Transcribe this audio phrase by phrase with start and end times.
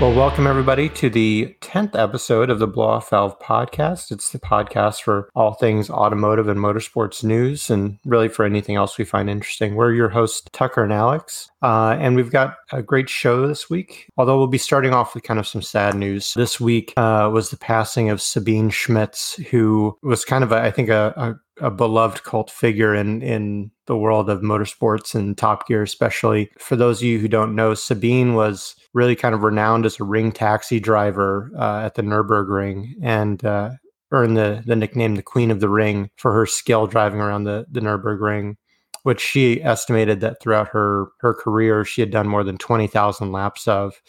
[0.00, 4.10] Well, welcome everybody to the 10th episode of the Blow Off Valve podcast.
[4.10, 8.96] It's the podcast for all things automotive and motorsports news and really for anything else
[8.96, 9.74] we find interesting.
[9.74, 14.08] We're your hosts, Tucker and Alex, uh, and we've got a great show this week.
[14.16, 16.32] Although we'll be starting off with kind of some sad news.
[16.32, 20.70] This week uh, was the passing of Sabine Schmitz, who was kind of, a, I
[20.70, 25.66] think, a, a a beloved cult figure in in the world of motorsports and Top
[25.66, 26.50] Gear, especially.
[26.58, 30.04] For those of you who don't know, Sabine was really kind of renowned as a
[30.04, 33.70] ring taxi driver uh, at the Nurburgring and uh,
[34.12, 37.66] earned the, the nickname the Queen of the Ring for her skill driving around the,
[37.70, 38.56] the Nurburgring,
[39.02, 43.68] which she estimated that throughout her, her career, she had done more than 20,000 laps
[43.68, 44.00] of.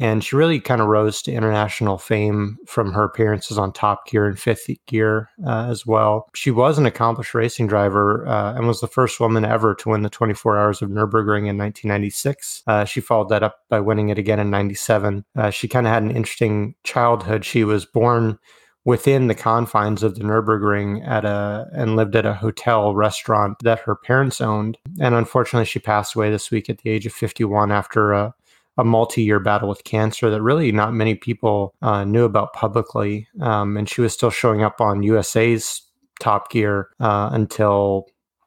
[0.00, 4.26] And she really kind of rose to international fame from her appearances on Top Gear
[4.26, 6.28] and Fifth Gear uh, as well.
[6.34, 10.02] She was an accomplished racing driver uh, and was the first woman ever to win
[10.02, 12.62] the 24 Hours of Nürburgring in 1996.
[12.66, 15.24] Uh, she followed that up by winning it again in 97.
[15.36, 17.44] Uh, she kind of had an interesting childhood.
[17.44, 18.38] She was born
[18.84, 23.80] within the confines of the Nurburgring at a and lived at a hotel restaurant that
[23.80, 24.76] her parents owned.
[25.00, 28.34] And unfortunately, she passed away this week at the age of 51 after a
[28.76, 33.28] a multi-year battle with cancer that really not many people uh, knew about publicly.
[33.40, 35.82] Um, and she was still showing up on USA's
[36.20, 38.06] Top Gear uh, until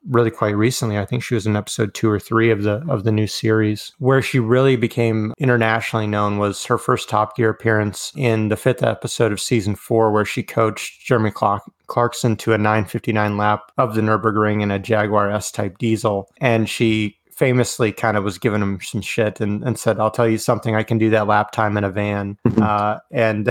[0.09, 0.97] really quite recently.
[0.97, 3.93] I think she was in episode two or three of the of the new series.
[3.99, 8.83] Where she really became internationally known was her first Top Gear appearance in the fifth
[8.83, 13.95] episode of season four, where she coached Jeremy Clark- Clarkson to a 959 lap of
[13.95, 18.81] the Nurburgring in a Jaguar S-Type diesel, and she famously kind of was giving him
[18.81, 21.77] some shit and, and said, I'll tell you something, I can do that lap time
[21.77, 22.35] in a van.
[22.59, 23.47] uh, and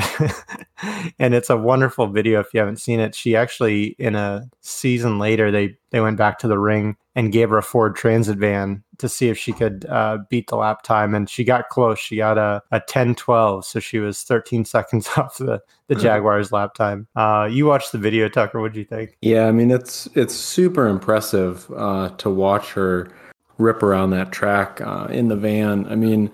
[1.20, 3.14] and it's a wonderful video if you haven't seen it.
[3.14, 7.48] She actually in a season later they they went back to the ring and gave
[7.51, 11.14] her a Ford Transit van to see if she could uh, beat the lap time.
[11.14, 11.98] And she got close.
[11.98, 13.64] She got a, a 10 12.
[13.64, 17.07] So she was 13 seconds off the, the Jaguars lap time.
[17.14, 18.61] Uh, you watched the video, Tucker.
[18.61, 19.17] What do you think?
[19.23, 23.11] Yeah, I mean, it's it's super impressive uh, to watch her
[23.58, 25.86] rip around that track uh, in the van.
[25.86, 26.30] I mean,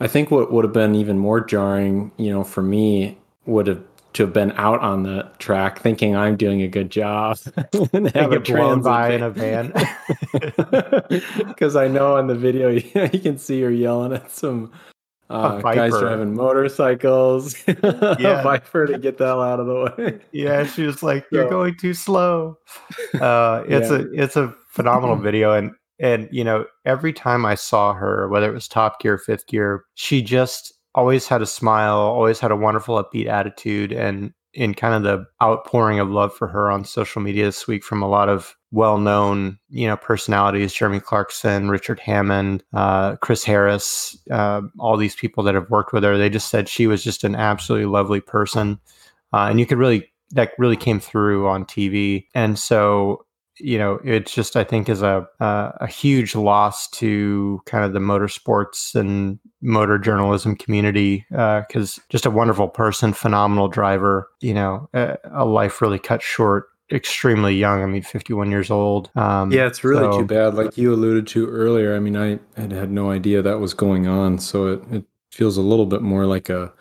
[0.00, 3.82] I think what would have been even more jarring, you know, for me would have
[4.14, 7.36] to have been out on the track thinking I'm doing a good job
[7.92, 9.72] and have a blown by in a van.
[11.36, 14.72] Because I know in the video you, can see her yelling at some
[15.30, 18.42] uh, guys driving motorcycles, yeah.
[18.42, 20.20] Viper to get the hell out of the way.
[20.32, 22.58] Yeah, she was like, "You're so, going too slow."
[23.20, 23.98] Uh, it's yeah.
[23.98, 28.48] a it's a phenomenal video, and and, you know, every time I saw her, whether
[28.50, 32.56] it was top gear, fifth gear, she just always had a smile, always had a
[32.56, 33.92] wonderful, upbeat attitude.
[33.92, 37.82] And in kind of the outpouring of love for her on social media this week
[37.82, 44.16] from a lot of well-known, you know, personalities, Jeremy Clarkson, Richard Hammond, uh, Chris Harris,
[44.30, 47.24] uh, all these people that have worked with her, they just said she was just
[47.24, 48.78] an absolutely lovely person.
[49.32, 52.26] Uh, and you could really, that really came through on TV.
[52.34, 53.24] And so
[53.58, 57.92] you know, it's just I think is a a, a huge loss to kind of
[57.92, 64.28] the motorsports and motor journalism community uh, because uh, just a wonderful person, phenomenal driver.
[64.40, 66.68] You know, a, a, life really cut short.
[66.92, 67.82] Extremely young.
[67.82, 69.10] I mean, 51 years old.
[69.16, 70.54] Um, yeah, it's really so, too bad.
[70.54, 71.96] Like you alluded to earlier.
[71.96, 74.38] I mean, I had had no idea that was going on.
[74.38, 76.72] So it, it feels a little bit more like a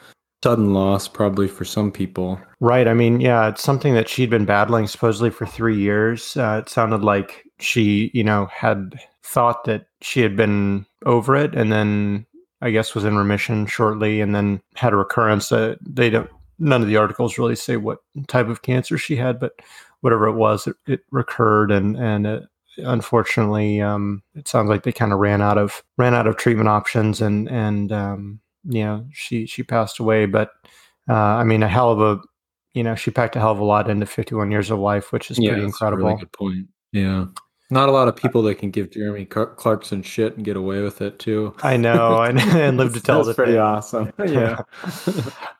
[0.43, 2.37] sudden loss probably for some people.
[2.59, 2.85] Right.
[2.85, 6.35] I mean, yeah, it's something that she'd been battling supposedly for three years.
[6.35, 11.55] Uh, it sounded like she, you know, had thought that she had been over it
[11.55, 12.25] and then
[12.61, 15.49] I guess was in remission shortly and then had a recurrence.
[15.49, 16.29] Uh, they don't,
[16.59, 19.53] none of the articles really say what type of cancer she had, but
[20.01, 22.43] whatever it was, it, it recurred and, and it,
[22.77, 26.67] unfortunately, um, it sounds like they kind of ran out of, ran out of treatment
[26.67, 30.51] options and, and, um, you know she she passed away but
[31.09, 32.21] uh, i mean a hell of a
[32.73, 35.29] you know she packed a hell of a lot into 51 years of life which
[35.29, 36.67] is yeah, pretty incredible really good point.
[36.93, 37.25] Yeah.
[37.69, 41.01] Not a lot of people that can give Jeremy Clarkson shit and get away with
[41.01, 41.55] it too.
[41.63, 44.13] I know, and, and live to tell That's pretty awesome.
[44.25, 44.61] Yeah,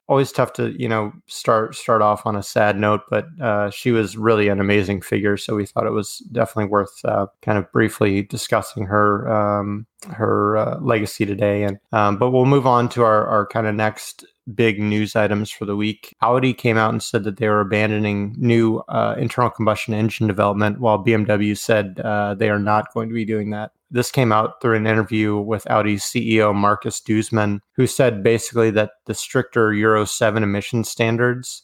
[0.08, 3.92] always tough to you know start start off on a sad note, but uh, she
[3.92, 5.38] was really an amazing figure.
[5.38, 10.58] So we thought it was definitely worth uh, kind of briefly discussing her um, her
[10.58, 11.64] uh, legacy today.
[11.64, 15.50] And um, but we'll move on to our our kind of next big news items
[15.50, 16.16] for the week.
[16.22, 20.80] Audi came out and said that they were abandoning new uh, internal combustion engine development,
[20.80, 23.72] while BMW said uh, they are not going to be doing that.
[23.92, 28.92] This came out through an interview with Audi's CEO Markus Duesmann, who said basically that
[29.06, 31.62] the stricter Euro 7 emission standards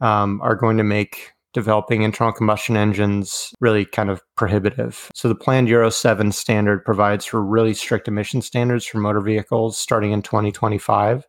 [0.00, 5.10] um, are going to make developing internal combustion engines really kind of prohibitive.
[5.14, 9.76] So the planned Euro 7 standard provides for really strict emission standards for motor vehicles
[9.76, 11.26] starting in 2025.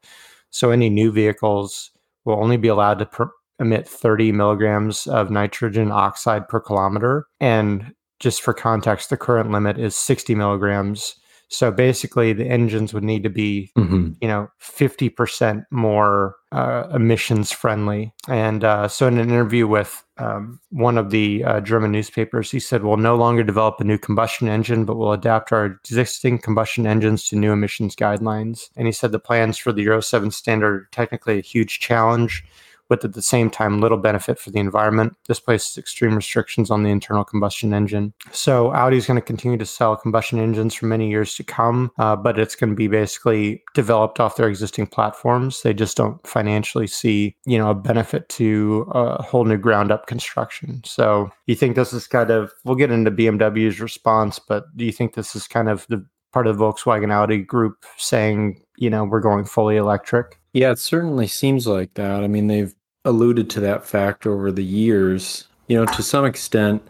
[0.52, 1.92] So any new vehicles
[2.26, 3.30] will only be allowed to
[3.60, 7.26] emit 30 milligrams of nitrogen oxide per kilometer.
[7.40, 11.16] And just for context, the current limit is 60 milligrams
[11.52, 14.14] so basically, the engines would need to be, mm-hmm.
[14.22, 18.14] you know, 50% more uh, emissions friendly.
[18.30, 22.60] And uh, so, in an interview with um, one of the uh, German newspapers, he
[22.62, 26.88] said, We'll no longer develop a new combustion engine, but we'll adapt our existing combustion
[26.88, 28.70] engines to new emissions guidelines.
[28.78, 32.46] And he said the plans for the Euro 7 standard are technically a huge challenge
[32.92, 35.16] with at the same time little benefit for the environment.
[35.28, 38.14] This places extreme restrictions on the internal combustion engine.
[38.32, 41.92] So Audi is going to continue to sell combustion engines for many years to come,
[41.98, 45.64] uh, but it's going to be basically developed off their existing platforms.
[45.64, 50.06] They just don't financially see, you know, a benefit to a whole new ground up
[50.06, 50.82] construction.
[50.86, 54.92] So you think this is kind of, we'll get into BMW's response, but do you
[54.92, 59.04] think this is kind of the part of the Volkswagen Audi group saying, you know,
[59.04, 60.40] we're going fully electric?
[60.54, 62.24] Yeah, it certainly seems like that.
[62.24, 62.74] I mean, they've
[63.06, 65.48] alluded to that fact over the years.
[65.68, 66.82] You know, to some extent,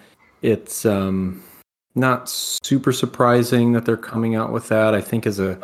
[0.42, 1.44] it's um,
[1.96, 4.94] not super surprising that they're coming out with that.
[4.96, 5.58] I think as a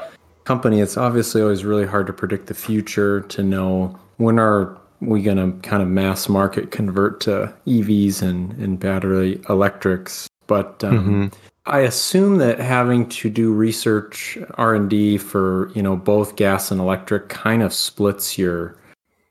[0.43, 5.21] company, it's obviously always really hard to predict the future to know when are we
[5.21, 10.27] going to kind of mass market convert to EVs and, and battery electrics.
[10.47, 11.27] But um, mm-hmm.
[11.65, 16.71] I assume that having to do research R and D for you know both gas
[16.71, 18.77] and electric kind of splits your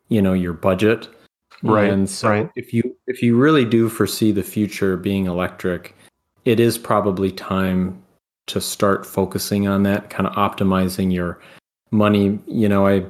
[0.08, 1.08] you know your budget
[1.62, 2.50] right and so right.
[2.54, 5.94] if you if you really do foresee the future being electric
[6.44, 8.00] it is probably time
[8.46, 11.40] to start focusing on that kind of optimizing your
[11.90, 13.04] money you know i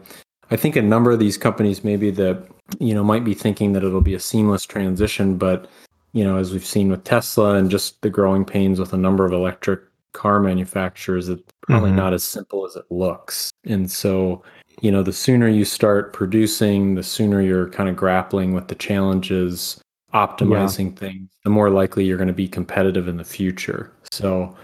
[0.51, 2.47] i think a number of these companies maybe that
[2.79, 5.69] you know might be thinking that it'll be a seamless transition but
[6.13, 9.27] you know as we've seen with tesla and just the growing pains with a number
[9.27, 9.81] of electric
[10.13, 11.99] car manufacturers it's probably mm-hmm.
[11.99, 14.43] not as simple as it looks and so
[14.81, 18.75] you know, the sooner you start producing, the sooner you're kind of grappling with the
[18.75, 19.81] challenges,
[20.13, 20.99] optimizing yeah.
[20.99, 23.93] things, the more likely you're going to be competitive in the future.
[24.11, 24.55] So,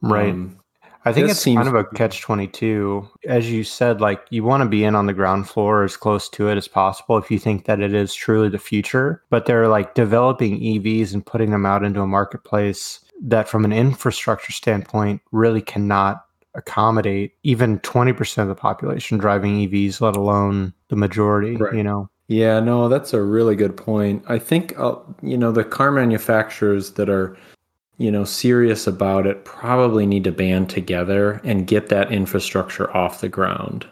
[0.00, 0.30] right.
[0.30, 0.58] Um,
[1.04, 3.08] I think it's kind of a catch 22.
[3.26, 6.28] As you said, like you want to be in on the ground floor as close
[6.28, 9.20] to it as possible if you think that it is truly the future.
[9.28, 13.72] But they're like developing EVs and putting them out into a marketplace that, from an
[13.72, 16.24] infrastructure standpoint, really cannot
[16.54, 21.74] accommodate even 20% of the population driving EVs, let alone the majority, right.
[21.74, 22.08] you know?
[22.28, 24.24] Yeah, no, that's a really good point.
[24.28, 27.36] I think, uh, you know, the car manufacturers that are,
[27.98, 33.20] you know, serious about it probably need to band together and get that infrastructure off
[33.20, 33.86] the ground.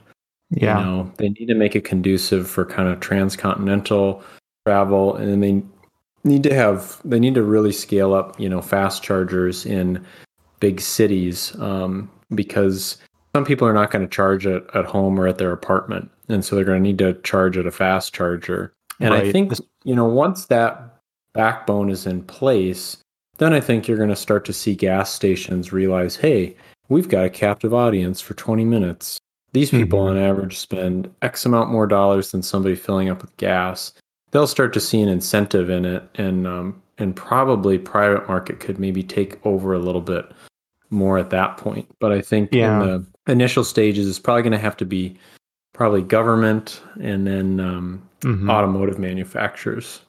[0.51, 0.79] Yeah.
[0.79, 4.23] You know, they need to make it conducive for kind of transcontinental
[4.67, 5.63] travel and they
[6.25, 10.05] need to have, they need to really scale up, you know, fast chargers in
[10.61, 11.55] big cities.
[11.61, 12.99] Um, because
[13.35, 16.11] some people are not going to charge it at home or at their apartment.
[16.29, 18.73] And so they're going to need to charge at a fast charger.
[18.99, 19.25] And right.
[19.25, 19.53] I think,
[19.85, 20.99] you know, once that
[21.33, 22.99] backbone is in place,
[23.39, 26.57] then I think you're going to start to see gas stations realize, hey,
[26.89, 29.19] we've got a captive audience for 20 minutes.
[29.53, 30.17] These people mm-hmm.
[30.17, 33.93] on average spend X amount more dollars than somebody filling up with gas.
[34.31, 38.79] They'll start to see an incentive in it, and um, and probably private market could
[38.79, 40.31] maybe take over a little bit
[40.91, 41.89] more at that point.
[41.99, 42.83] But I think yeah.
[42.83, 45.17] in the initial stages, it's probably going to have to be
[45.73, 48.51] probably government and then um, mm-hmm.
[48.51, 50.01] automotive manufacturers.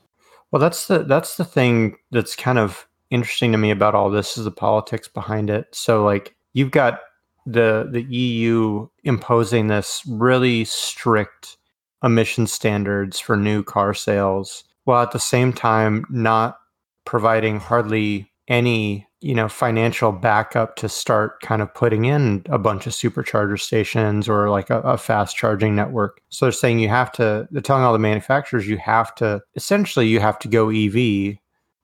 [0.52, 4.38] Well, that's the that's the thing that's kind of interesting to me about all this
[4.38, 5.68] is the politics behind it.
[5.72, 7.00] So, like, you've got
[7.46, 11.58] the the EU imposing this really strict
[12.04, 16.58] emission standards for new car sales, while at the same time not
[17.06, 22.88] providing hardly any you know financial backup to start kind of putting in a bunch
[22.88, 27.12] of supercharger stations or like a, a, fast charging network so they're saying you have
[27.12, 31.38] to they're telling all the manufacturers you have to essentially you have to go ev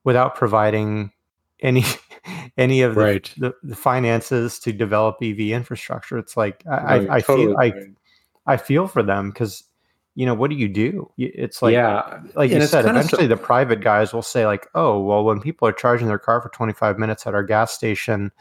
[0.04, 1.12] without providing
[1.60, 1.84] any
[2.58, 3.34] any of the, right.
[3.38, 7.54] the, the, finances to develop ev infrastructure it's like i, right, I, I totally feel
[7.54, 7.74] right.
[8.46, 9.62] I, I feel for them because
[10.18, 11.08] you know, what do you do?
[11.16, 14.66] It's like, yeah, like and you said, eventually so- the private guys will say, like,
[14.74, 18.32] oh, well, when people are charging their car for 25 minutes at our gas station,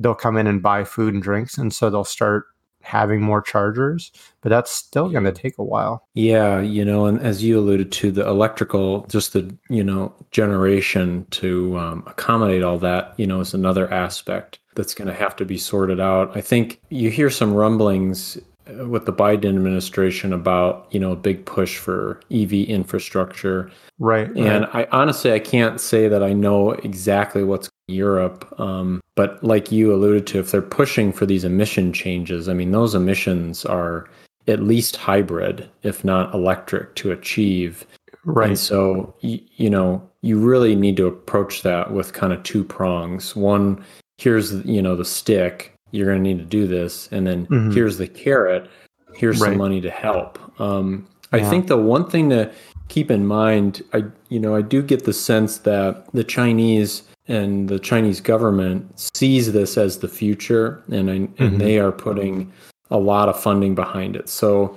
[0.00, 1.56] they'll come in and buy food and drinks.
[1.56, 2.46] And so they'll start
[2.80, 4.10] having more chargers,
[4.40, 6.08] but that's still going to take a while.
[6.14, 6.60] Yeah.
[6.60, 11.78] You know, and as you alluded to, the electrical, just the, you know, generation to
[11.78, 15.56] um, accommodate all that, you know, is another aspect that's going to have to be
[15.56, 16.36] sorted out.
[16.36, 21.44] I think you hear some rumblings with the Biden administration about you know a big
[21.44, 23.70] push for EV infrastructure.
[23.98, 24.28] Right.
[24.28, 24.86] And right.
[24.86, 29.72] I honestly I can't say that I know exactly what's in Europe, um, but like
[29.72, 34.08] you alluded to, if they're pushing for these emission changes, I mean those emissions are
[34.48, 37.86] at least hybrid, if not electric, to achieve.
[38.24, 38.50] Right.
[38.50, 42.64] And so, you, you know, you really need to approach that with kind of two
[42.64, 43.34] prongs.
[43.34, 43.84] One,
[44.18, 47.08] here's, you know, the stick, you're going to need to do this.
[47.12, 47.72] And then Mhm.
[47.72, 48.68] here's the carrot,
[49.14, 49.50] here's Right.
[49.50, 50.38] some money to help.
[50.60, 52.50] Um, I think the one thing to
[52.88, 57.68] keep in mind, I, you know, I do get the sense that the Chinese and
[57.68, 62.52] the Chinese government sees this as the future, and I, and they are putting
[62.90, 64.28] a lot of funding behind it.
[64.28, 64.76] So,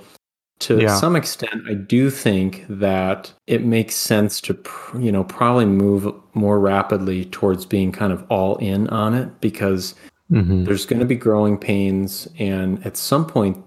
[0.60, 0.94] to Yeah.
[0.96, 6.10] some extent, I do think that it makes sense to, pr- you know, probably move
[6.32, 9.94] more rapidly towards being kind of all in on it because
[10.30, 10.64] Mhm.
[10.64, 13.62] there's going to be growing pains, and at some point,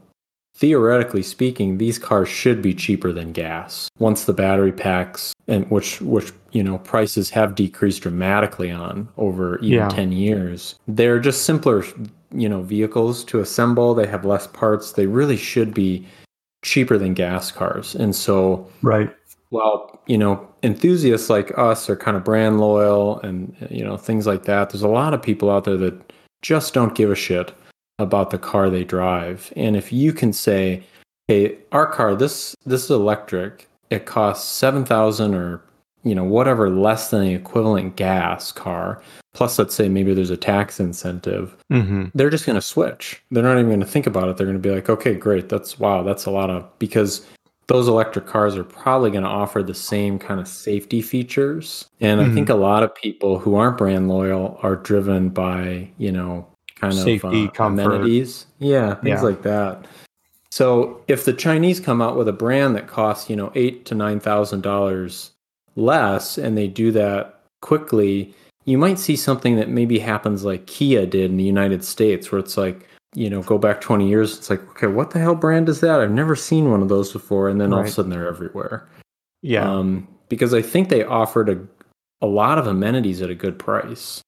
[0.56, 6.01] theoretically speaking, these cars should be cheaper than gas once the battery packs and which
[6.01, 9.88] which you know prices have decreased dramatically on over even Yeah.
[9.88, 10.75] 10 years.
[10.88, 11.86] They're just simpler
[12.36, 16.06] you know vehicles to assemble, they have less parts, they really should be
[16.62, 17.96] cheaper than gas cars.
[17.96, 19.10] And so Right.
[19.51, 24.28] well, you know, enthusiasts like us are kind of brand loyal and you know things
[24.28, 24.72] like that.
[24.72, 26.09] There's a lot of people out there that
[26.41, 27.53] just don't give a shit
[28.00, 29.51] about the car they drive.
[29.55, 30.84] And if you can say,
[31.27, 33.67] "Hey, our car this this is electric.
[33.89, 35.62] It costs 7,000 or
[36.03, 39.01] you know, whatever less than the equivalent gas car,
[39.34, 43.22] plus let's say maybe there's a tax incentive." hmm they're just going to switch.
[43.31, 44.38] They're not even going to think about it.
[44.38, 45.50] They're going to be like, okay, great.
[45.50, 46.03] That's wow.
[46.03, 47.25] That's a lot of because
[47.70, 51.86] those electric cars are probably going to offer the same kind of safety features.
[52.02, 52.34] And I Mhm.
[52.34, 56.96] think a lot of people who aren't brand loyal are driven by, you know, kind
[56.96, 58.48] Safety, of uh, amenities.
[58.58, 59.22] Yeah, things Yeah.
[59.22, 59.86] like that.
[60.52, 63.96] So if the Chinese come out with a brand that costs, you know, eight to
[63.96, 65.32] nine thousand dollars
[65.76, 68.34] less, and they do that quickly,
[68.66, 72.40] you might see something that maybe happens like Kia did in the United States, where
[72.40, 75.68] it's like, you know, go back 20 years, it's like, okay, what the hell brand
[75.70, 76.00] is that?
[76.00, 77.50] I've never seen one of those before.
[77.50, 78.88] And then all of a sudden they're everywhere.
[79.42, 79.70] Yeah.
[79.70, 81.60] Um, because I think they offered a,
[82.22, 84.22] a lot of amenities at a good price.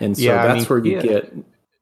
[0.00, 1.36] And so Yeah, I that's mean, where you Kia- get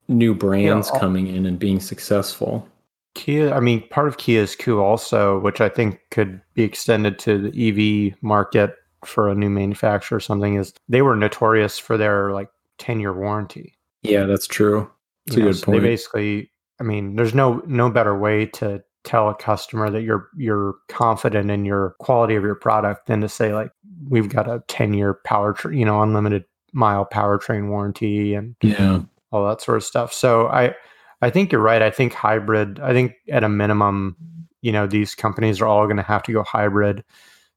[0.08, 2.68] new brands all- coming in and being successful.
[3.14, 7.38] Kia, I mean, part of Kia's coup also, which I think could be extended to
[7.50, 8.74] the EV market
[9.04, 12.48] for a new manufacturer or something, is they were notorious for their like
[12.78, 13.72] 10 year warranty.
[14.02, 14.90] Yeah, that's true.
[15.26, 15.82] That's You a know, good so point.
[15.82, 20.28] They basically, I mean, there's no no better way to tell a customer that you're
[20.36, 23.70] you're confident in your quality of your product than to say like
[24.08, 29.00] we've got a 10 year power, you know, unlimited mile powertrain warranty and yeah.
[29.30, 30.12] all that sort of stuff.
[30.12, 30.74] So I
[31.22, 31.80] I think you're right.
[31.80, 34.16] I think hybrid, I think at a minimum,
[34.62, 37.04] you know, these companies are all going to have to go hybrid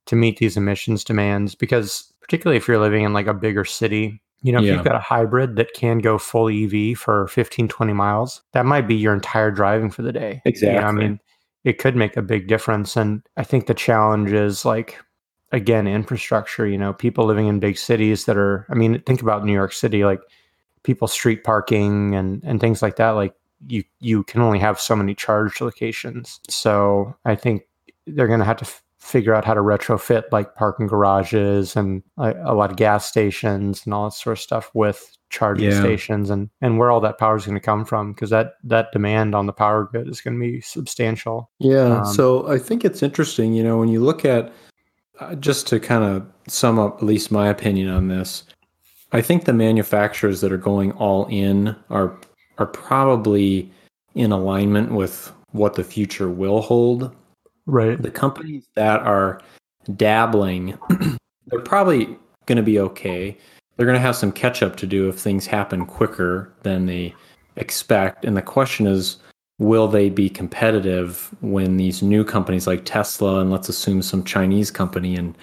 [0.05, 4.21] to meet these emissions demands because particularly if you're living in like a bigger city,
[4.41, 4.73] you know, if Yeah.
[4.73, 8.87] you've got a hybrid that can go full EV for 15 20 miles, that might
[8.87, 10.29] be your entire driving for the day.
[10.29, 10.79] You know, Exactly.
[10.85, 11.19] I mean,
[11.63, 14.99] it could make a big difference and I think the challenge is like
[15.51, 19.43] again infrastructure, you know, people living in big cities that are I mean, think about
[19.45, 20.21] New York City like
[20.83, 23.33] people street parking and and things like that like
[23.67, 27.63] you you can only have so many charge locations so i think
[28.05, 32.01] they're going to have to f- figure out how to retrofit like parking garages and
[32.17, 35.79] a, a lot of gas stations and all that sort of stuff with charging Yeah.
[35.79, 38.91] stations and and where all that power is going to come from because that that
[38.91, 41.99] demand on the power grid is going to be substantial Yeah.
[41.99, 44.51] Um, so I think it's interesting, you know, when you look at,
[45.19, 48.43] uh, just to kind of sum up at least my opinion on this,
[49.11, 52.17] I think the manufacturers that are going all in are
[52.57, 53.71] are probably
[54.15, 57.13] in alignment with what the future will hold.
[57.67, 59.41] Right The companies that are
[59.95, 60.77] dabbling,
[61.47, 63.37] they're probably going to be okay.
[63.75, 67.13] They're going to have some catch up to do if things happen quicker than they
[67.57, 68.25] expect.
[68.25, 69.17] And the question is,
[69.59, 74.71] will they be competitive when these new companies like Tesla and let's assume some Chinese
[74.71, 75.35] company in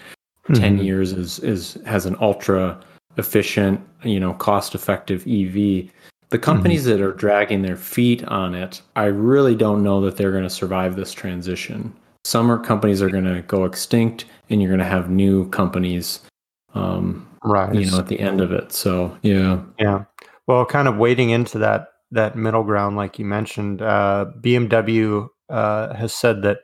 [0.55, 0.85] 10 Mhm.
[0.85, 2.79] years is is has an ultra
[3.17, 5.91] efficient, you know, cost effective EV.
[6.31, 10.33] The companies that are dragging their feet on it, I really don't know that they're
[10.33, 11.93] going to survive this transition.
[12.25, 16.21] Some companies are going to go extinct, and you're going to have new companies,
[16.75, 18.73] um, right you know, at the end of it.
[18.73, 20.05] So yeah, Yeah.
[20.47, 25.95] Well, kind of wading into that that middle ground, like you mentioned, uh, BMW uh,
[25.95, 26.59] has said that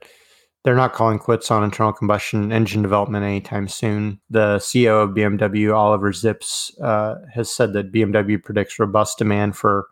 [0.62, 4.21] they're not calling quits on internal combustion engine development anytime soon.
[4.29, 9.87] The CEO of BMW, Oliver Zipse, uh, has said that BMW predicts robust demand for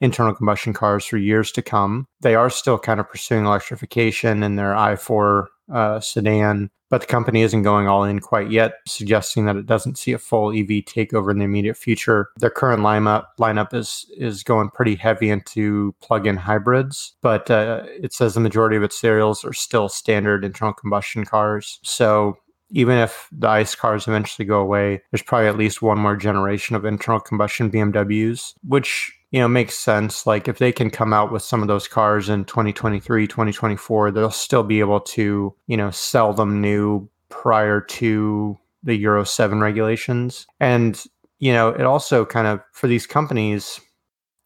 [0.00, 2.06] internal combustion cars for years to come.
[2.20, 7.42] They are still kind of pursuing electrification in their i4 uh, sedan, but the company
[7.42, 11.30] isn't going all in quite yet, suggesting that it doesn't see a full EV takeover
[11.30, 12.28] in the immediate future.
[12.38, 18.12] Their current lineup lineup is is going pretty heavy into plug-in hybrids, but uh, it
[18.12, 21.80] says the majority of its sales are still standard internal combustion cars.
[21.82, 22.36] So
[22.74, 26.74] even if the ICE cars eventually go away, there's probably at least one more generation
[26.74, 30.26] of internal combustion BMWs, which you know makes sense.
[30.26, 34.30] Like if they can come out with some of those cars in 2023 2024 they'll
[34.30, 40.46] still be able to you know sell them new prior to the euro 7 regulations.
[40.58, 41.02] And
[41.38, 43.80] you know it also kind of for these companies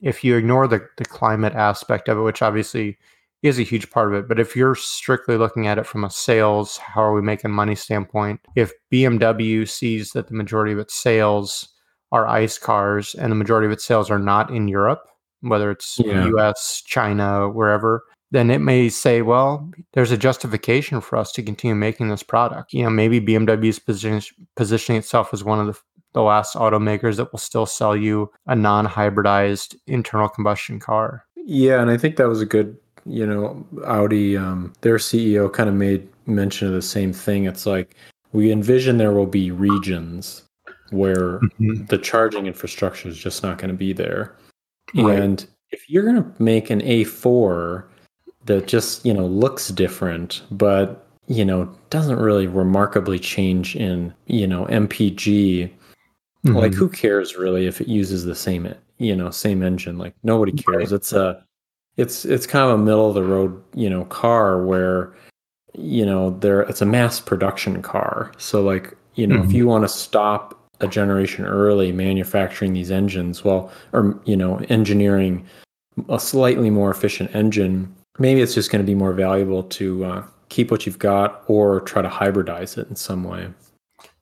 [0.01, 2.99] if you ignore the, the climate aspect of it which obviously
[3.43, 6.11] is a huge part of it but if you're strictly looking at it from a
[6.11, 10.95] sales how are we making money standpoint if bmw sees that the majority of its
[10.95, 11.69] sales
[12.13, 15.03] are ICE cars, and the majority of its sales are not in Europe,
[15.41, 16.27] whether it's yeah.
[16.37, 21.75] US, China, wherever, then it may say, well, there's a justification for us to continue
[21.75, 22.73] making this product.
[22.73, 24.23] You know, maybe BMW is position,
[24.57, 25.81] positioning itself as one of the,
[26.15, 31.25] the last automakers that will still sell you a non hybridized internal combustion car.
[31.37, 32.77] Yeah, and I think that was a good,
[33.09, 37.47] you know, Audi, um, their CEO kind of made mention of the same thing.
[37.47, 37.97] It's like,
[38.33, 40.43] we envision there will be regions
[40.91, 41.85] where mm-hmm.
[41.87, 44.37] the charging infrastructure is just not going to be there.
[44.95, 45.19] Right.
[45.19, 47.85] And if you're going to make an A4
[48.47, 54.47] that just, you know, looks different, but, you know, doesn't really remarkably change in, you
[54.47, 56.57] know, MPG, mm-hmm.
[56.57, 59.99] like who cares really if it uses the same, you know, same engine?
[59.99, 60.77] Like nobody cares.
[60.77, 60.93] Right.
[60.93, 61.45] It's a,
[61.99, 65.13] it's, it's kind of a middle of the road, you know, car where,
[65.75, 68.33] you know, there, it's a mass production car.
[68.39, 69.51] So like, you know, mm-hmm.
[69.51, 74.59] if you want to stop a generation early manufacturing these engines well or you know
[74.69, 75.45] engineering
[76.09, 80.25] a slightly more efficient engine maybe it's just going to be more valuable to uh,
[80.49, 83.49] keep what you've got or try to hybridize it in some way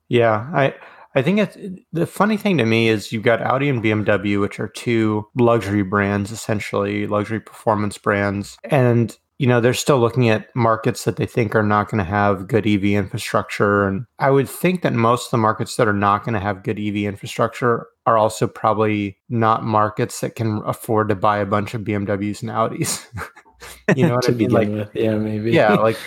[0.08, 0.74] yeah i
[1.16, 1.56] I think it's
[1.92, 5.82] the funny thing to me is you've got Audi and BMW, which are two luxury
[5.82, 8.58] brands, essentially luxury performance brands.
[8.64, 12.10] And you know, they're still looking at markets that they think are not going to
[12.10, 13.86] have good EV infrastructure.
[13.86, 16.62] And I would think that most of the markets that are not going to have
[16.62, 21.74] good EV infrastructure are also probably not markets that can afford to buy a bunch
[21.74, 23.04] of BMWs and Audis.
[23.96, 24.50] you know what I mean?
[24.50, 24.90] Like, with.
[24.94, 25.52] yeah, maybe.
[25.52, 25.98] yeah, like,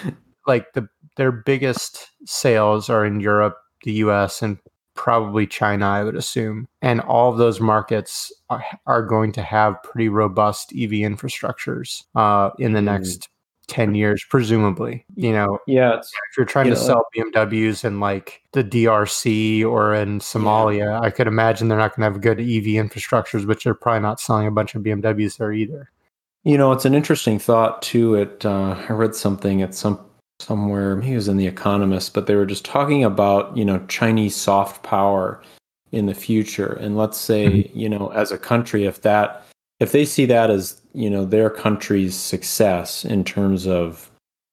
[0.48, 4.58] like the their biggest sales are in Europe, the US, and
[5.00, 6.68] probably China, I would assume.
[6.82, 12.50] And all of those markets are, are going to have pretty robust EV infrastructures uh,
[12.60, 12.86] in the mm.
[12.86, 13.30] next
[13.68, 15.06] 10 years, presumably.
[15.16, 16.00] You know, yeah.
[16.00, 21.00] If you're trying to know, sell BMWs in like the DRC or in Somalia, yeah.
[21.00, 24.20] I could imagine they're not going to have good EV infrastructures, but they're probably not
[24.20, 25.90] selling a bunch of BMWs there either.
[26.44, 28.16] You know, it's an interesting thought too.
[28.16, 30.09] It uh, I read something at some
[30.40, 30.96] somewhere.
[30.96, 34.36] Maybe it was in The Economist, but they were just talking about you know Chinese
[34.36, 35.42] soft power
[35.92, 37.78] in the future, and let's say mm-hmm.
[37.78, 39.46] you know as a country, if that
[39.80, 44.10] if they see that as you know their country's success in terms of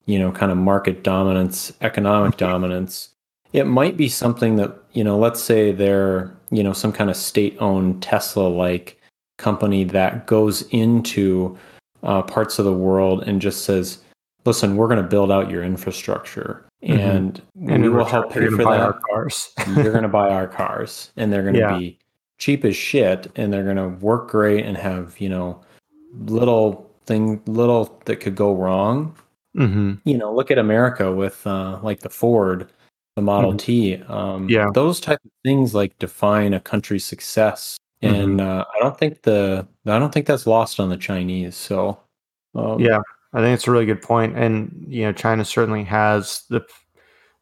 [0.07, 3.11] you know kind of market dominance, economic dominance,
[3.53, 7.17] it might be something that you know let's say they're you know some kind of
[7.17, 9.01] state-owned Tesla like
[9.39, 11.57] company that goes into
[12.03, 13.99] uh, parts of the world and just says
[14.47, 17.01] listen, we're going to build out your infrastructure mm-hmm.
[17.01, 18.81] and, and we will help pay for that.
[18.81, 19.53] Our cars.
[19.77, 21.79] you're going to buy our cars and they're going to yeah.
[21.79, 21.99] be
[22.39, 25.61] cheap as shit and they're going to work great and have, you know,
[26.27, 29.17] little thing, little that could go wrong.
[29.57, 29.95] Mm-hmm.
[30.05, 32.71] You know, look at America with uh, like the Ford,
[33.17, 33.59] the Model mm-hmm.
[33.59, 33.95] T.
[34.09, 34.67] Um, yeah.
[34.75, 37.79] Those type of things like define a country's success.
[38.03, 38.47] And mm-hmm.
[38.47, 41.57] uh, I don't think the I don't think that's lost on the Chinese.
[41.57, 41.99] So
[42.55, 43.01] um, yeah,
[43.37, 46.63] I think it's a really good point, and you know, China certainly has the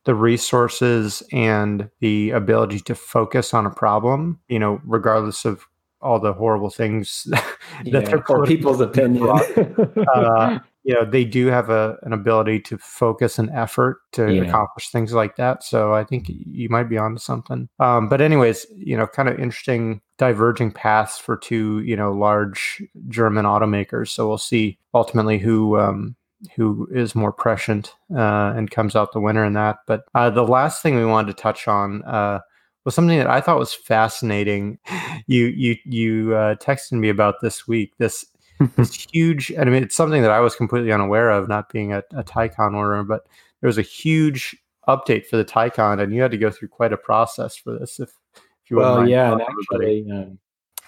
[0.04, 4.40] the resources and the ability to focus on a problem.
[4.48, 5.64] You know, regardless of
[6.00, 7.44] all the horrible things that
[7.84, 9.28] yeah, they're people's opinion.
[10.14, 14.42] uh, you know, they do have a an ability to focus and effort to yeah.
[14.42, 15.64] accomplish things like that.
[15.64, 17.68] So I think you might be onto something.
[17.80, 22.82] Um, but anyways, you know, kind of interesting diverging paths for two, you know, large
[23.08, 24.08] German automakers.
[24.08, 26.16] So we'll see ultimately who um,
[26.54, 29.78] who is more prescient uh, and comes out the winner in that.
[29.86, 32.40] But uh, the last thing we wanted to touch on uh,
[32.84, 34.78] was something that I thought was fascinating.
[35.26, 37.94] You you you uh, texted me about this week.
[37.96, 38.26] This
[38.76, 39.50] this huge.
[39.50, 42.24] And I mean, it's something that I was completely unaware of, not being a, a
[42.24, 43.02] Taycan owner.
[43.02, 43.26] But
[43.60, 44.56] there was a huge
[44.88, 48.00] update for the Taycan, and you had to go through quite a process for this.
[48.00, 50.38] If if you well, yeah, and actually, um,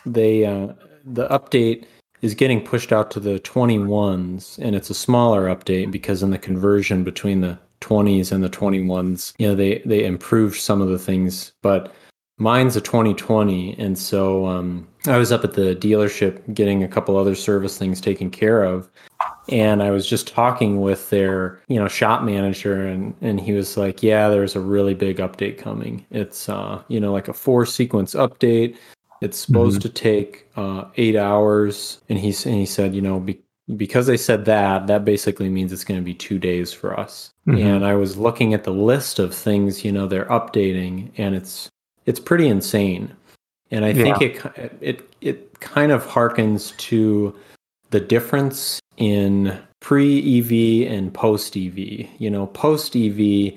[0.04, 0.68] they uh,
[1.04, 1.84] the update
[2.22, 6.38] is getting pushed out to the 21s, and it's a smaller update because in the
[6.38, 10.98] conversion between the 20s and the 21s, you know, they they improved some of the
[10.98, 11.94] things, but
[12.38, 17.16] mine's a 2020 and so um, I was up at the dealership getting a couple
[17.16, 18.90] other service things taken care of
[19.48, 23.76] and I was just talking with their, you know, shop manager and and he was
[23.76, 26.04] like, "Yeah, there's a really big update coming.
[26.10, 28.76] It's uh, you know, like a four sequence update.
[29.22, 29.88] It's supposed mm-hmm.
[29.88, 33.40] to take uh, 8 hours." And he and he said, "You know, be,
[33.76, 37.32] because they said that, that basically means it's going to be 2 days for us."
[37.46, 37.66] Mm-hmm.
[37.66, 41.70] And I was looking at the list of things, you know, they're updating and it's
[42.06, 43.12] it's pretty insane.
[43.70, 47.36] And I think it it it kind of harkens to
[47.90, 51.78] the difference in pre EV and post EV.
[52.18, 53.52] You know, post EV, the,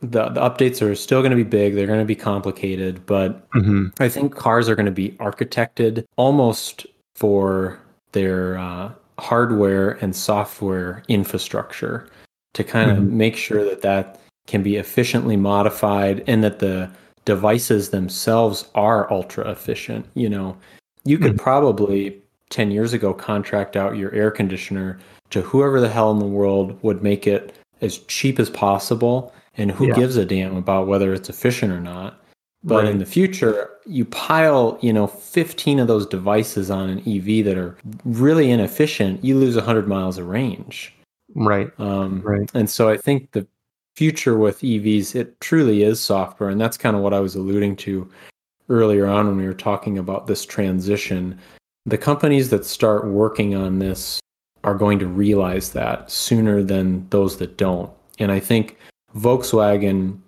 [0.00, 3.88] the updates are still going to be big, they're going to be complicated, but mm-hmm.
[4.00, 7.78] I think cars are going to be architected almost for
[8.10, 12.08] their uh, hardware and software infrastructure
[12.54, 13.02] to kind mm-hmm.
[13.02, 16.90] of make sure that that can be efficiently modified and that the
[17.24, 20.06] devices themselves are ultra efficient.
[20.14, 20.56] You know,
[21.04, 21.44] you could mm-hmm.
[21.44, 24.98] probably 10 years ago contract out your air conditioner
[25.30, 29.70] to whoever the hell in the world would make it as cheap as possible and
[29.70, 29.94] who yeah.
[29.94, 32.22] gives a damn about whether it's efficient or not
[32.64, 32.92] but right.
[32.92, 37.58] in the future you pile you know 15 of those devices on an ev that
[37.58, 40.94] are really inefficient you lose 100 miles of range
[41.34, 43.46] right um, right and so i think the
[43.96, 47.76] future with evs it truly is software and that's kind of what i was alluding
[47.76, 48.08] to
[48.68, 51.38] earlier on when we were talking about this transition
[51.86, 54.20] the companies that start working on this
[54.64, 57.90] are going to realize that sooner than those that don't.
[58.18, 58.78] And I think
[59.16, 60.18] Volkswagen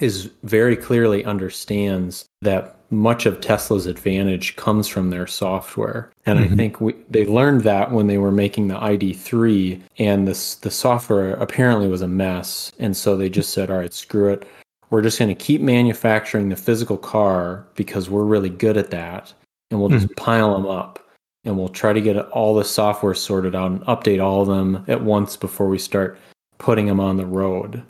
[0.00, 6.10] is very clearly understands that much of Tesla's advantage comes from their software.
[6.26, 6.52] And mm-hmm.
[6.52, 10.70] I think we, they learned that when they were making the ID3 and this the
[10.70, 12.72] software apparently was a mess.
[12.78, 14.46] And so they just said, "All right, screw it.
[14.90, 19.32] We're just going to keep manufacturing the physical car because we're really good at that
[19.70, 20.24] and we'll just mm-hmm.
[20.24, 21.00] pile them up
[21.44, 24.84] and we'll try to get all the software sorted out and update all of them
[24.88, 26.18] at once before we start
[26.58, 27.82] putting them on the road.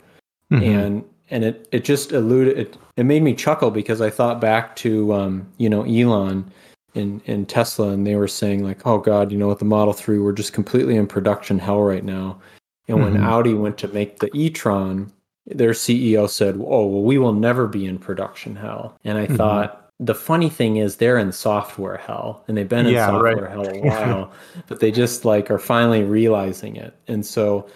[0.51, 0.63] Mm-hmm.
[0.63, 4.75] And and it it just alluded it, it made me chuckle because I thought back
[4.77, 6.51] to um, you know Elon
[6.93, 9.93] in in Tesla and they were saying like oh god you know with the Model
[9.93, 12.39] 3 we're just completely in production hell right now.
[12.87, 13.25] And when mm-hmm.
[13.25, 15.11] Audi went to make the e-tron
[15.47, 19.35] their CEO said, "Oh, well we will never be in production hell." And I mm-hmm.
[19.35, 23.35] thought the funny thing is they're in software hell and they've been in yeah, software
[23.35, 23.51] right.
[23.51, 24.31] hell a while
[24.67, 27.67] but they just like are finally realizing it and so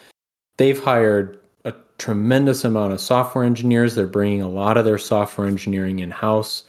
[0.58, 1.40] they've hired
[2.00, 3.94] tremendous amount of software engineers.
[3.94, 6.64] They're bringing a lot of their software engineering in house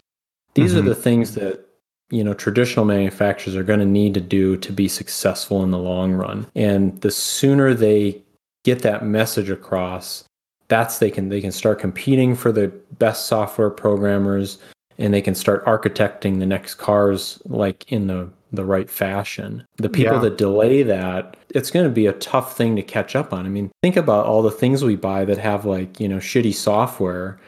[0.54, 0.80] these mm-hmm.
[0.80, 1.66] are the things that
[2.10, 5.78] you know traditional manufacturers are going to need to do to be successful in the
[5.78, 6.46] long run.
[6.54, 8.20] And the sooner they
[8.64, 10.24] get that message across
[10.68, 14.58] that's they can they can start competing for the best software programmers
[14.98, 19.66] and they can start architecting the next cars like in the the right fashion.
[19.76, 20.20] The people yeah.
[20.20, 23.46] that delay that, it's going to be a tough thing to catch up on.
[23.46, 26.54] I mean, think about all the things we buy that have like, you know, shitty
[26.54, 27.38] software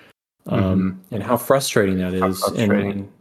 [0.46, 1.14] um, mm-hmm.
[1.14, 2.40] and how frustrating that is.
[2.40, 2.90] Frustrating.
[2.90, 3.12] And,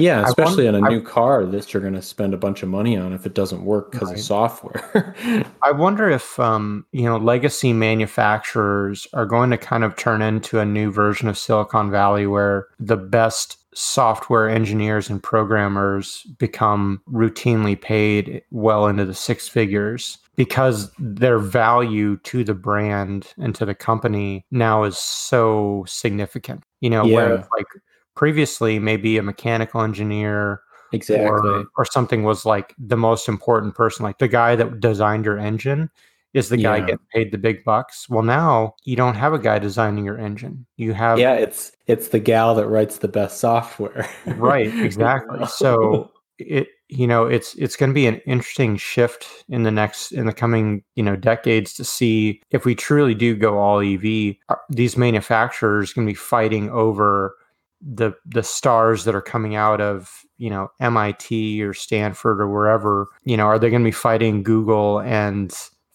[0.00, 2.62] yeah, especially wonder, on a new I, car that you're going to spend a bunch
[2.62, 4.18] of money on if it doesn't work because right.
[4.18, 5.14] of software.
[5.62, 10.58] I wonder if um, you know legacy manufacturers are going to kind of turn into
[10.58, 17.80] a new version of Silicon Valley where the best software engineers and programmers become routinely
[17.80, 23.74] paid well into the six figures because their value to the brand and to the
[23.74, 26.64] company now is so significant.
[26.80, 27.14] You know, yeah.
[27.14, 27.66] where like
[28.14, 30.60] previously maybe a mechanical engineer
[30.92, 35.24] exactly or, or something was like the most important person like the guy that designed
[35.24, 35.88] your engine
[36.32, 36.86] is the guy yeah.
[36.86, 38.08] getting paid the big bucks.
[38.08, 40.66] Well, now you don't have a guy designing your engine.
[40.76, 44.08] You have yeah, it's it's the gal that writes the best software.
[44.26, 45.46] right, exactly.
[45.46, 50.12] so it you know it's it's going to be an interesting shift in the next
[50.12, 54.36] in the coming you know decades to see if we truly do go all EV.
[54.48, 57.34] Uh, these manufacturers going to be fighting over
[57.80, 63.08] the the stars that are coming out of you know MIT or Stanford or wherever.
[63.24, 65.52] You know, are they going to be fighting Google and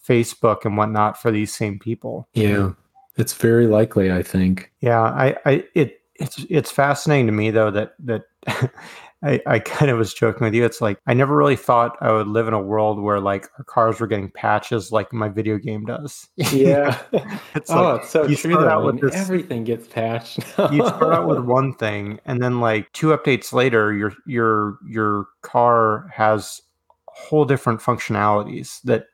[0.07, 2.27] Facebook and whatnot for these same people.
[2.33, 2.71] Yeah,
[3.17, 4.11] it's very likely.
[4.11, 4.71] I think.
[4.81, 8.23] Yeah, I, I, it, it's, it's fascinating to me though that that.
[9.25, 10.63] I, I kind of was joking with you.
[10.65, 13.63] It's like I never really thought I would live in a world where like our
[13.63, 16.27] cars were getting patches like my video game does.
[16.51, 17.01] Yeah,
[17.55, 18.53] it's oh, like, it's so you true.
[18.53, 20.37] Start out with this, everything gets patched.
[20.71, 25.27] you start out with one thing, and then like two updates later, your your your
[25.41, 26.61] car has
[27.07, 29.07] whole different functionalities that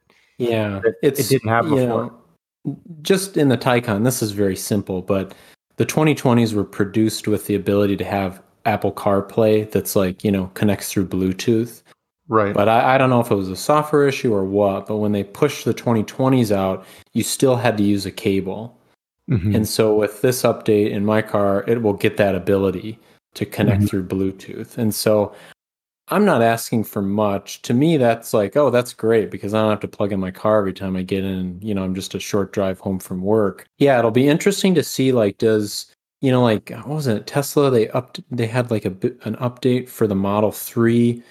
[0.50, 1.80] yeah, it, it didn't have before.
[1.80, 5.34] You know, just in the Taycan, this is very simple, but
[5.78, 10.52] the 2020s were produced with the ability to have Apple CarPlay that's like, you know,
[10.54, 11.82] connects through Bluetooth.
[12.28, 12.54] Right.
[12.54, 15.12] But I, I don't know if it was a software issue or what, but when
[15.12, 18.78] they pushed the 2020s out, you still had to use a cable.
[19.30, 19.56] Mhm.
[19.56, 23.00] And so with this update in my car, it will get that ability
[23.34, 23.90] to connect Mhm.
[23.90, 24.78] through Bluetooth.
[24.78, 25.34] And so
[26.12, 27.62] I'm not asking for much.
[27.64, 30.30] To me, that's like, oh, that's great because I don't have to plug in my
[30.32, 31.58] car every time I get in.
[31.62, 33.66] You know, I'm just a short drive home from work.
[33.78, 35.12] Yeah, it'll be interesting to see.
[35.14, 35.88] Like, does
[36.20, 37.26] you know, like what was it?
[37.28, 41.24] Tesla they up they had like a bit an update for the Model Three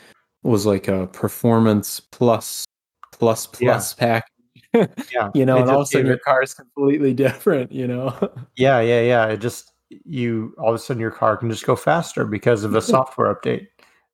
[0.43, 2.65] was like a performance plus
[3.13, 3.81] plus Yeah.
[3.99, 4.25] pack.
[5.13, 5.31] Yeah.
[5.35, 7.71] you know, It and all of a sudden your car is completely different.
[7.71, 8.17] You know.
[8.57, 9.27] Yeah, yeah, yeah.
[9.27, 9.73] It just
[10.05, 13.35] you all of a sudden your car can just go faster because of a software
[13.35, 13.67] update.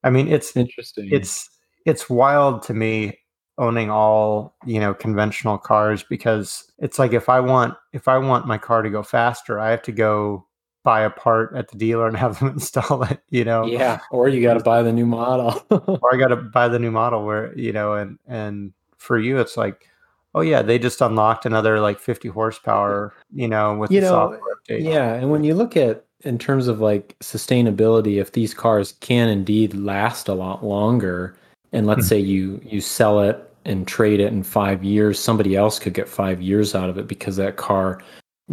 [0.06, 1.08] I mean, it's Interesting.
[1.10, 1.50] it's
[1.84, 3.18] it's wild to me
[3.58, 8.46] owning all you know conventional cars because it's like if I want if I want
[8.46, 10.46] my car to go faster, I have to go
[10.84, 13.20] buy a part at the dealer and have them install it.
[13.30, 15.60] You know, yeah, or you got to buy the new model.
[15.70, 19.38] or I got to buy the new model where you know, and and for you,
[19.38, 19.88] it's like.
[20.34, 24.12] Oh yeah, they just unlocked another like 50 horsepower, you know, with You the know,
[24.12, 24.82] software update.
[24.84, 29.28] Yeah, and when you look at in terms of like sustainability, if these cars can
[29.28, 31.36] indeed last a lot longer,
[31.72, 32.08] and let's Mhm.
[32.08, 36.08] say you you sell it and trade it in five years, somebody else could get
[36.08, 38.00] five years out of it because that car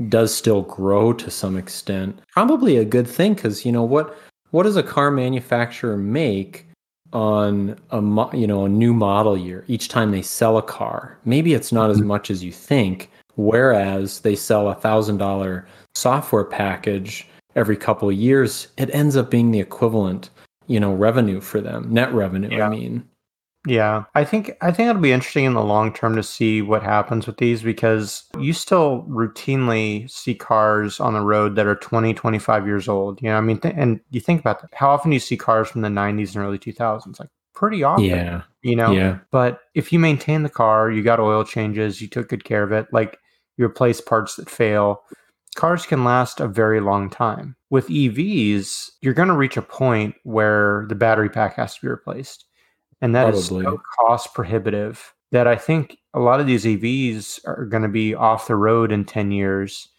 [0.10, 2.18] does still grow to some extent.
[2.34, 4.18] Probably a good thing because you know what
[4.52, 6.68] what does a car manufacturer make
[7.12, 11.18] on a mo- you know a new model year each time they sell a car?
[11.26, 12.06] Maybe it's not as Mhm.
[12.06, 13.10] much as you think.
[13.36, 19.30] Whereas they sell a thousand dollar software package every couple of years, it ends up
[19.30, 20.30] being the equivalent,
[20.68, 22.50] you know, revenue for them, net revenue.
[22.56, 22.68] Yeah.
[22.68, 23.08] I mean,
[23.66, 26.84] Yeah, I think I think it'll be interesting in the long term to see what
[26.84, 32.14] happens with these because you still routinely see cars on the road that are 20,
[32.14, 33.22] 25 years old.
[33.22, 34.70] You know, I mean, th- and you think about that.
[34.74, 37.20] How often do you see cars from the 90s and early 2000s?
[37.20, 38.04] Like pretty often.
[38.06, 42.08] yeah, You know, yeah, but if you maintain the car, you got oil changes, you
[42.10, 43.18] took good care of it, like
[43.58, 45.04] you replace parts that fail,
[45.54, 47.56] cars can last a very long time.
[47.70, 51.88] With EVs, you're going to reach a point where the battery pack has to be
[51.88, 52.46] replaced.
[53.02, 53.66] And that is Probably.
[53.66, 58.14] so cost prohibitive that I think a lot of these EVs are going to be
[58.14, 59.90] off the road in 10 years.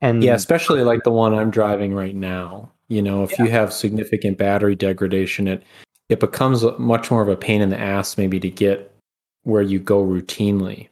[0.00, 0.34] And yeah.
[0.34, 2.72] Especially like the one I'm driving right now.
[2.88, 5.64] You know, if you have significant battery degradation, it
[6.08, 8.94] it becomes much more of a pain in the ass maybe to get
[9.42, 10.88] where you go routinely.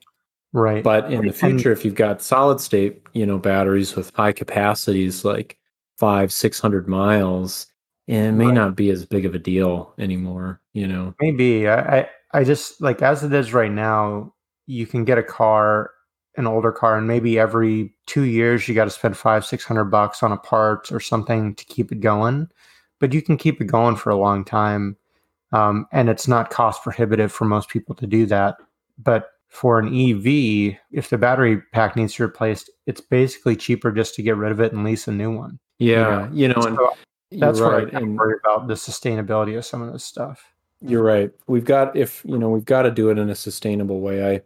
[0.55, 0.83] Right.
[0.83, 5.25] But in the future, if you've got solid state, you know, batteries with high capacities
[5.25, 5.59] like
[5.99, 7.67] five, six hundred miles,
[8.07, 8.55] it may Right.
[8.55, 10.61] not be as big of a deal anymore.
[10.73, 14.33] You know, Maybe I, I I just like as it is right now,
[14.67, 15.91] you can get a car,
[16.37, 19.85] an older car, and maybe every two years you got to spend five six hundred
[19.87, 22.49] bucks on a part or something to keep it going.
[23.01, 24.97] But you can keep it going for a long time,
[25.53, 28.57] um, and it's not cost prohibitive for most people to do that.
[28.99, 33.93] But for an EV, if the battery pack needs to be replaced, it's basically cheaper
[33.93, 35.61] just to get rid of it and lease a new one.
[35.79, 36.93] yeah, you know, and So
[37.31, 40.53] that's you're right, I and worry about the sustainability of some of this stuff.
[40.81, 41.31] you're right.
[41.47, 44.35] We've got if you know we've got to do it in a sustainable way.
[44.35, 44.41] I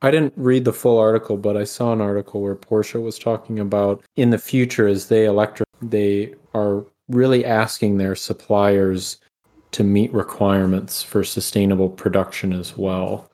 [0.00, 3.58] I didn't read the full article, but I saw an article where Porsche was talking
[3.60, 9.18] about in the future as they electric they are really asking their suppliers
[9.72, 13.30] to meet requirements for sustainable production as well.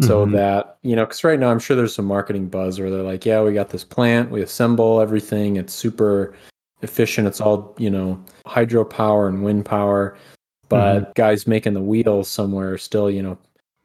[0.00, 0.32] So Mhm.
[0.32, 3.26] that, you know, because right now I'm sure there's some marketing buzz where they're like,
[3.26, 6.34] yeah, we got this plant, we assemble everything, it's super
[6.82, 10.16] efficient, it's all, you know, hydropower and wind power.
[10.68, 13.38] But guys making the wheels somewhere are still, you know,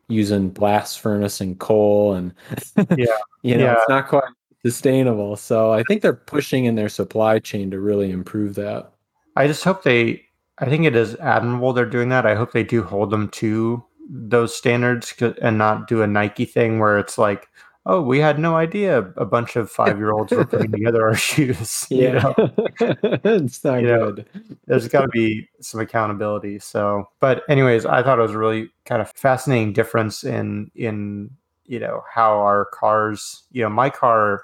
[0.08, 2.34] using blast furnace and coal and
[2.98, 3.08] Yeah.
[3.42, 3.74] you know, Yeah.
[3.74, 4.24] it's not quite
[4.64, 5.36] sustainable.
[5.36, 8.92] So I think they're pushing in their supply chain to really improve that.
[9.36, 10.24] I just hope they.
[10.60, 12.28] I think it is admirable they're doing that.
[12.28, 16.80] I hope they do hold them to those standards and not do a Nike thing
[16.80, 17.48] where it's like,
[17.86, 21.16] oh, we had no idea a bunch of five year olds were putting together our
[21.16, 21.86] shoes.
[21.92, 22.34] you know?
[22.80, 24.26] it's not You know, good.
[24.68, 26.60] there's got to be some accountability.
[26.60, 31.32] So, but anyways, I thought it was a really kind of fascinating difference in in
[31.66, 33.44] you know how our cars.
[33.52, 34.44] You know, my car,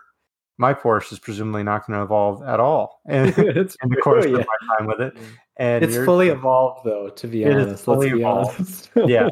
[0.59, 4.25] my Porsche is presumably not going to evolve at all in, it's in the course
[4.25, 4.37] yeah.
[4.37, 5.17] of my time with it.
[5.57, 7.85] And It's fully evolved though, to be It is honest.
[7.85, 8.89] fully evolved.
[9.07, 9.29] Yeah.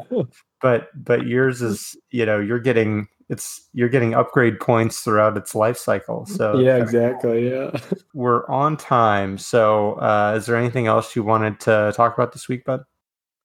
[0.60, 5.54] but but yours is you know you're getting it's you're getting upgrade points throughout its
[5.54, 6.24] life cycle.
[6.26, 7.50] So yeah, exactly.
[7.50, 7.78] Yeah.
[8.14, 9.36] we're on time.
[9.38, 12.80] So uh, is there anything else you wanted to talk about this week, bud?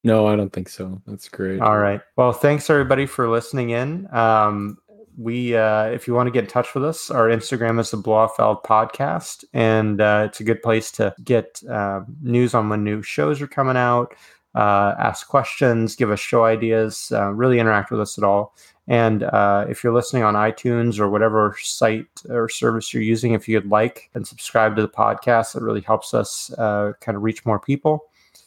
[0.06, 1.02] No, I don't think so.
[1.08, 1.62] That's great.
[1.62, 2.02] All right.
[2.17, 4.13] Well, thanks everybody for listening in.
[4.13, 4.78] Um,
[5.17, 7.97] we, uh, if you want to get in touch with us, our Instagram is the
[7.97, 12.69] Blow Off Valve Podcast, and uh, it's a good place to get uh, news on
[12.69, 14.13] when new shows are coming out,
[14.56, 18.56] uh, ask questions, give us show ideas, uh, really interact with us at all.
[18.88, 23.47] And uh, if you're listening on iTunes or whatever site or service you're using, if
[23.47, 27.60] you'd like and subscribe to the podcast, it really helps us kind of reach more
[27.60, 28.06] people.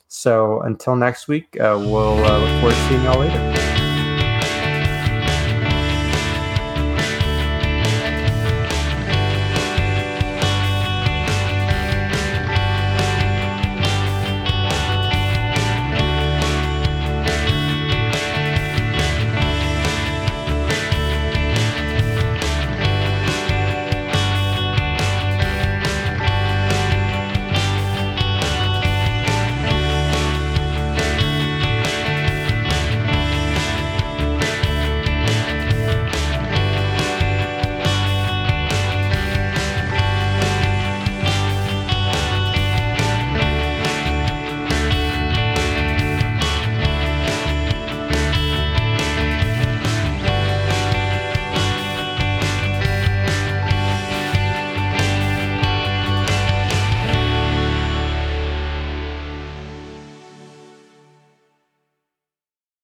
[0.09, 3.86] So until next week, we'll look forward to seeing y'all later.